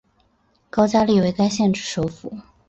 [0.71, 2.35] 高加力为该县之首府。